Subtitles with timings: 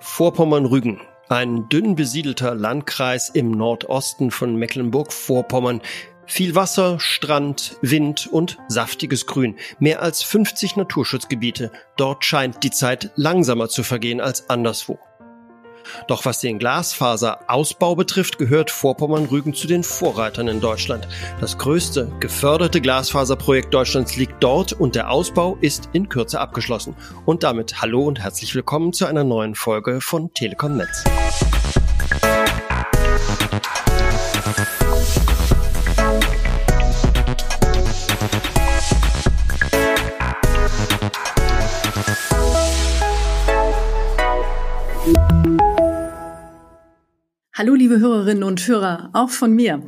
[0.00, 5.82] Vorpommern-Rügen, ein dünn besiedelter Landkreis im Nordosten von Mecklenburg-Vorpommern.
[6.24, 9.56] Viel Wasser, Strand, Wind und saftiges Grün.
[9.78, 11.70] Mehr als 50 Naturschutzgebiete.
[11.96, 14.98] Dort scheint die Zeit langsamer zu vergehen als anderswo.
[16.06, 21.08] Doch was den Glasfaserausbau betrifft, gehört Vorpommern-Rügen zu den Vorreitern in Deutschland.
[21.40, 26.94] Das größte geförderte Glasfaserprojekt Deutschlands liegt dort und der Ausbau ist in Kürze abgeschlossen.
[27.24, 31.04] Und damit hallo und herzlich willkommen zu einer neuen Folge von Telekom Netz.
[47.60, 49.82] Hallo, liebe Hörerinnen und Hörer, auch von mir.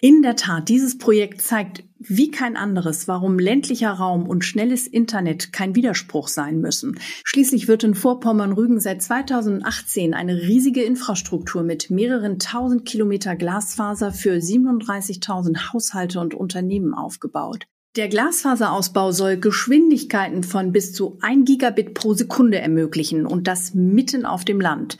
[0.00, 5.52] In der Tat, dieses Projekt zeigt wie kein anderes, warum ländlicher Raum und schnelles Internet
[5.52, 6.98] kein Widerspruch sein müssen.
[7.24, 14.36] Schließlich wird in Vorpommern-Rügen seit 2018 eine riesige Infrastruktur mit mehreren tausend Kilometer Glasfaser für
[14.36, 17.66] 37.000 Haushalte und Unternehmen aufgebaut.
[17.96, 24.24] Der Glasfaserausbau soll Geschwindigkeiten von bis zu 1 Gigabit pro Sekunde ermöglichen und das mitten
[24.24, 24.96] auf dem Land.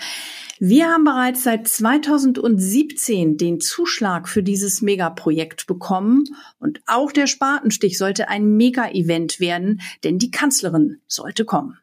[0.62, 6.24] Wir haben bereits seit 2017 den Zuschlag für dieses Megaprojekt bekommen
[6.58, 11.78] und auch der Spatenstich sollte ein Mega-Event werden, denn die Kanzlerin sollte kommen.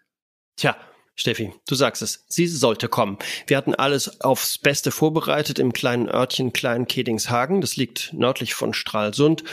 [0.57, 0.77] Tja,
[1.15, 3.17] Steffi, du sagst es, sie sollte kommen.
[3.47, 7.61] Wir hatten alles aufs Beste vorbereitet im kleinen Örtchen Klein-Kedingshagen.
[7.61, 9.43] Das liegt nördlich von Stralsund.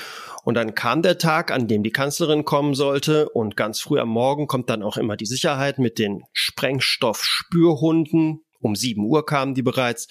[0.44, 3.30] Und dann kam der Tag, an dem die Kanzlerin kommen sollte.
[3.30, 8.74] Und ganz früh am Morgen kommt dann auch immer die Sicherheit mit den Sprengstoff-Spürhunden, um
[8.74, 10.08] sieben Uhr kamen die bereits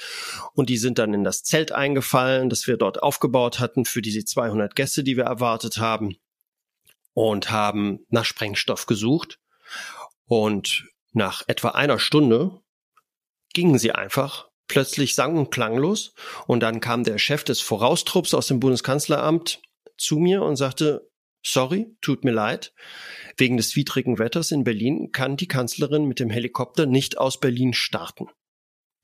[0.54, 4.24] und die sind dann in das Zelt eingefallen, das wir dort aufgebaut hatten für diese
[4.24, 6.16] 200 Gäste, die wir erwartet haben
[7.14, 9.40] und haben nach Sprengstoff gesucht.
[10.26, 12.62] Und nach etwa einer Stunde
[13.54, 16.14] gingen sie einfach plötzlich sang- und klanglos.
[16.48, 19.62] Und dann kam der Chef des Voraustrupps aus dem Bundeskanzleramt
[19.98, 21.10] zu mir und sagte,
[21.44, 22.74] sorry, tut mir leid.
[23.38, 27.74] Wegen des widrigen Wetters in Berlin kann die Kanzlerin mit dem Helikopter nicht aus Berlin
[27.74, 28.28] starten.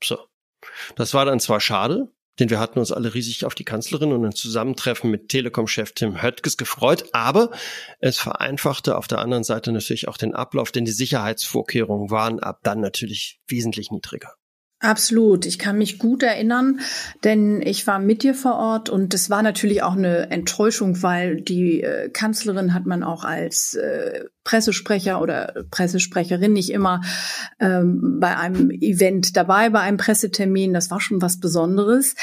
[0.02, 0.18] So.
[0.96, 4.24] Das war dann zwar schade, denn wir hatten uns alle riesig auf die Kanzlerin und
[4.24, 7.50] ein Zusammentreffen mit Telekom-Chef Tim Höttges gefreut, aber
[7.98, 12.60] es vereinfachte auf der anderen Seite natürlich auch den Ablauf, denn die Sicherheitsvorkehrungen waren ab
[12.62, 14.34] dann natürlich wesentlich niedriger.
[14.82, 15.44] Absolut.
[15.44, 16.80] Ich kann mich gut erinnern,
[17.22, 21.42] denn ich war mit dir vor Ort und es war natürlich auch eine Enttäuschung, weil
[21.42, 27.02] die äh, Kanzlerin hat man auch als äh, Pressesprecher oder Pressesprecherin nicht immer
[27.60, 30.72] ähm, bei einem Event dabei, bei einem Pressetermin.
[30.72, 32.16] Das war schon was Besonderes.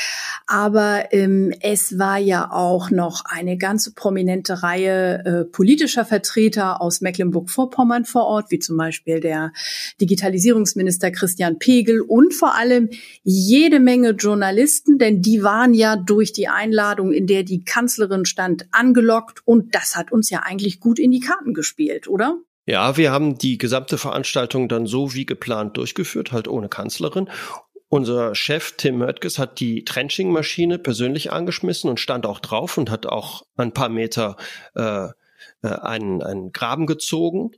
[0.46, 7.00] Aber ähm, es war ja auch noch eine ganze prominente Reihe äh, politischer Vertreter aus
[7.00, 9.54] Mecklenburg-Vorpommern vor Ort, wie zum Beispiel der
[10.02, 12.90] Digitalisierungsminister Christian Pegel und vor allem
[13.24, 18.68] jede Menge Journalisten, denn die waren ja durch die Einladung, in der die Kanzlerin stand,
[18.72, 22.40] angelockt und das hat uns ja eigentlich gut in die Karten gespielt oder?
[22.66, 27.30] Ja, wir haben die gesamte Veranstaltung dann so wie geplant durchgeführt, halt ohne Kanzlerin.
[27.90, 33.06] Unser Chef Tim Möttges hat die Trenching-Maschine persönlich angeschmissen und stand auch drauf und hat
[33.06, 34.36] auch ein paar Meter
[34.76, 35.12] äh, äh
[35.62, 37.52] einen, einen Graben gezogen.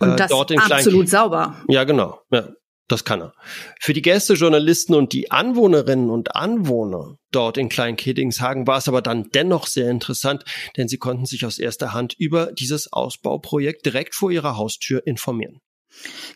[0.00, 1.56] Und äh, das dort in absolut Klein sauber.
[1.68, 2.20] Ja, genau.
[2.30, 2.48] Ja.
[2.88, 3.34] Das kann er.
[3.80, 9.02] Für die Gäste, Journalisten und die Anwohnerinnen und Anwohner dort in Klein-Kedingshagen war es aber
[9.02, 10.44] dann dennoch sehr interessant,
[10.78, 15.60] denn sie konnten sich aus erster Hand über dieses Ausbauprojekt direkt vor ihrer Haustür informieren.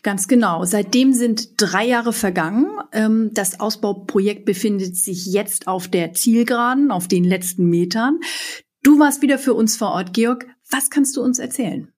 [0.03, 0.65] Ganz genau.
[0.65, 2.67] Seitdem sind drei Jahre vergangen.
[2.91, 8.19] Ähm, das Ausbauprojekt befindet sich jetzt auf der Zielgeraden, auf den letzten Metern.
[8.83, 10.45] Du warst wieder für uns vor Ort, Georg.
[10.69, 11.93] Was kannst du uns erzählen?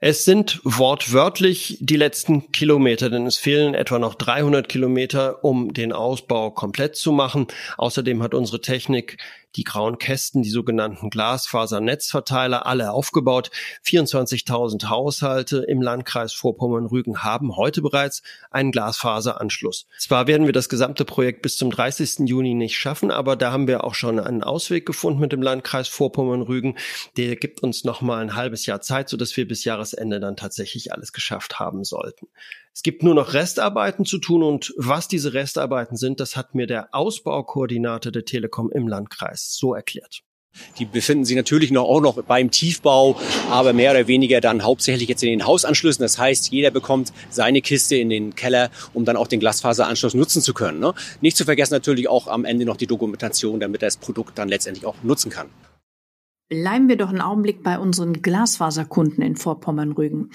[0.00, 5.92] Es sind wortwörtlich die letzten Kilometer, denn es fehlen etwa noch 300 Kilometer, um den
[5.92, 7.48] Ausbau komplett zu machen.
[7.76, 9.18] Außerdem hat unsere Technik
[9.56, 13.50] die grauen Kästen, die sogenannten Glasfasernetzverteiler, alle aufgebaut.
[13.84, 19.86] 24.000 Haushalte im Landkreis Vorpommern-Rügen haben heute bereits einen Glasfaseranschluss.
[19.98, 22.28] Zwar werden wir das gesamte Projekt bis zum 30.
[22.28, 25.88] Juni nicht schaffen, aber da haben wir auch schon einen Ausweg gefunden mit dem Landkreis
[25.88, 26.76] Vorpommern-Rügen.
[27.16, 30.92] Der gibt uns noch mal ein halbes Jahr Zeit, sodass wir bis Jahresende dann tatsächlich
[30.92, 32.28] alles geschafft haben sollten.
[32.74, 36.66] Es gibt nur noch Restarbeiten zu tun und was diese Restarbeiten sind, das hat mir
[36.66, 40.22] der Ausbaukoordinator der Telekom im Landkreis so erklärt.
[40.78, 43.20] Die befinden sich natürlich noch auch noch beim Tiefbau,
[43.50, 46.02] aber mehr oder weniger dann hauptsächlich jetzt in den Hausanschlüssen.
[46.02, 50.42] Das heißt, jeder bekommt seine Kiste in den Keller, um dann auch den Glasfaseranschluss nutzen
[50.42, 50.80] zu können.
[50.80, 50.94] Ne?
[51.20, 54.48] Nicht zu vergessen natürlich auch am Ende noch die Dokumentation, damit er das Produkt dann
[54.48, 55.48] letztendlich auch nutzen kann.
[56.48, 60.30] Bleiben wir doch einen Augenblick bei unseren Glasfaserkunden in Vorpommern-Rügen.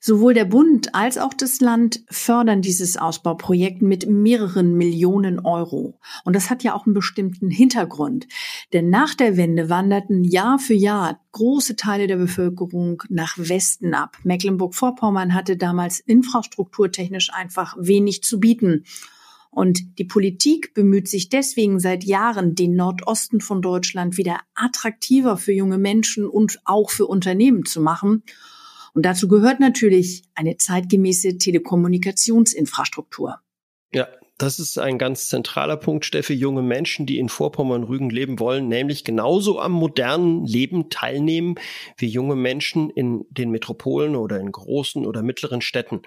[0.00, 6.00] Sowohl der Bund als auch das Land fördern dieses Ausbauprojekt mit mehreren Millionen Euro.
[6.24, 8.26] Und das hat ja auch einen bestimmten Hintergrund.
[8.72, 14.16] Denn nach der Wende wanderten Jahr für Jahr große Teile der Bevölkerung nach Westen ab.
[14.24, 18.82] Mecklenburg-Vorpommern hatte damals infrastrukturtechnisch einfach wenig zu bieten.
[19.54, 25.52] Und die Politik bemüht sich deswegen seit Jahren, den Nordosten von Deutschland wieder attraktiver für
[25.52, 28.22] junge Menschen und auch für Unternehmen zu machen.
[28.94, 33.40] Und dazu gehört natürlich eine zeitgemäße Telekommunikationsinfrastruktur.
[33.92, 34.08] Ja,
[34.38, 36.34] das ist ein ganz zentraler Punkt, Steffi.
[36.34, 41.54] Junge Menschen, die in Vorpommern-Rügen leben wollen, nämlich genauso am modernen Leben teilnehmen
[41.96, 46.02] wie junge Menschen in den Metropolen oder in großen oder mittleren Städten.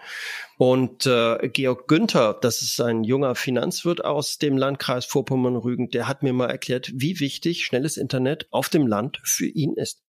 [0.58, 6.24] Und äh, Georg Günther, das ist ein junger Finanzwirt aus dem Landkreis Vorpommern-Rügen, der hat
[6.24, 10.05] mir mal erklärt, wie wichtig schnelles Internet auf dem Land für ihn ist.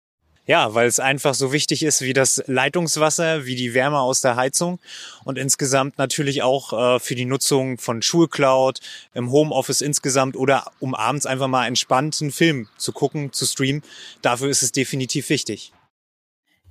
[0.47, 4.35] Ja, weil es einfach so wichtig ist wie das Leitungswasser, wie die Wärme aus der
[4.35, 4.79] Heizung
[5.23, 8.79] und insgesamt natürlich auch äh, für die Nutzung von Schulcloud,
[9.13, 13.83] im Homeoffice insgesamt oder um abends einfach mal entspannt einen Film zu gucken, zu streamen.
[14.23, 15.73] Dafür ist es definitiv wichtig.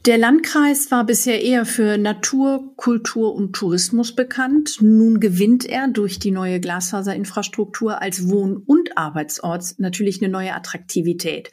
[0.06, 4.78] Der Landkreis war bisher eher für Natur, Kultur und Tourismus bekannt.
[4.80, 11.50] Nun gewinnt er durch die neue Glasfaserinfrastruktur als Wohn- und Arbeitsort natürlich eine neue Attraktivität.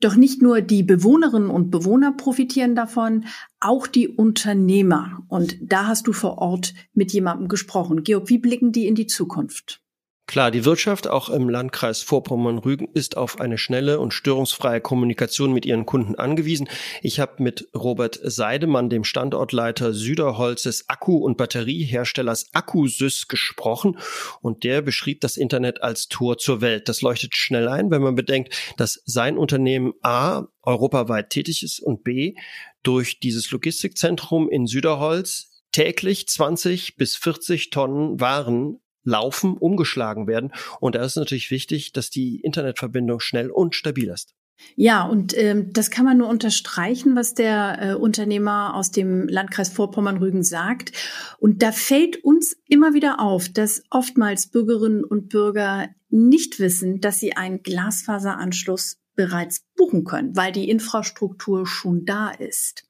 [0.00, 3.26] Doch nicht nur die Bewohnerinnen und Bewohner profitieren davon,
[3.60, 5.22] auch die Unternehmer.
[5.28, 8.02] Und da hast du vor Ort mit jemandem gesprochen.
[8.02, 9.82] Georg, wie blicken die in die Zukunft?
[10.30, 15.66] Klar, die Wirtschaft auch im Landkreis Vorpommern-Rügen ist auf eine schnelle und störungsfreie Kommunikation mit
[15.66, 16.68] ihren Kunden angewiesen.
[17.02, 23.98] Ich habe mit Robert Seidemann, dem Standortleiter Süderholzes Akku- und Batterieherstellers Akkusys gesprochen
[24.40, 26.88] und der beschrieb das Internet als Tor zur Welt.
[26.88, 32.04] Das leuchtet schnell ein, wenn man bedenkt, dass sein Unternehmen A europaweit tätig ist und
[32.04, 32.36] B
[32.84, 40.52] durch dieses Logistikzentrum in Süderholz täglich 20 bis 40 Tonnen Waren laufen, umgeschlagen werden.
[40.80, 44.34] Und da ist natürlich wichtig, dass die Internetverbindung schnell und stabil ist.
[44.76, 49.70] Ja, und ähm, das kann man nur unterstreichen, was der äh, Unternehmer aus dem Landkreis
[49.70, 50.92] Vorpommern-Rügen sagt.
[51.38, 57.20] Und da fällt uns immer wieder auf, dass oftmals Bürgerinnen und Bürger nicht wissen, dass
[57.20, 62.84] sie einen Glasfaseranschluss bereits buchen können, weil die Infrastruktur schon da ist.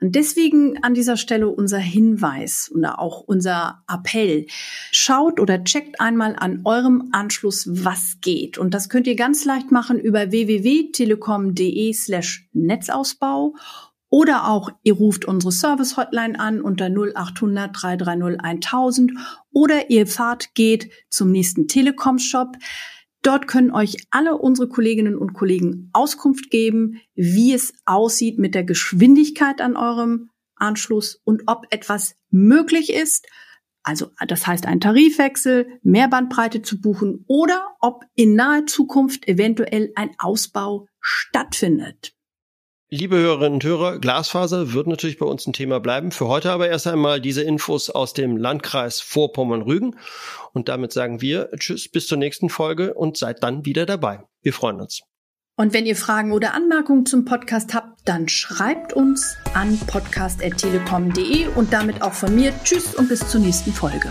[0.00, 4.46] Und deswegen an dieser Stelle unser Hinweis oder auch unser Appell.
[4.92, 8.56] Schaut oder checkt einmal an eurem Anschluss, was geht.
[8.56, 13.54] Und das könnt ihr ganz leicht machen über www.telekom.de slash Netzausbau
[14.08, 19.12] oder auch ihr ruft unsere Service Hotline an unter 0800 330 1000
[19.52, 22.56] oder ihr fahrt, geht zum nächsten Telekom Shop.
[23.22, 28.64] Dort können euch alle unsere Kolleginnen und Kollegen Auskunft geben, wie es aussieht mit der
[28.64, 33.26] Geschwindigkeit an eurem Anschluss und ob etwas möglich ist.
[33.82, 39.92] Also das heißt ein Tarifwechsel, mehr Bandbreite zu buchen oder ob in naher Zukunft eventuell
[39.94, 42.17] ein Ausbau stattfindet.
[42.90, 46.10] Liebe Hörerinnen und Hörer, Glasfaser wird natürlich bei uns ein Thema bleiben.
[46.10, 49.96] Für heute aber erst einmal diese Infos aus dem Landkreis Vorpommern-Rügen.
[50.54, 54.20] Und damit sagen wir Tschüss, bis zur nächsten Folge und seid dann wieder dabei.
[54.40, 55.02] Wir freuen uns.
[55.56, 61.74] Und wenn ihr Fragen oder Anmerkungen zum Podcast habt, dann schreibt uns an podcast.telekom.de und
[61.74, 64.10] damit auch von mir Tschüss und bis zur nächsten Folge.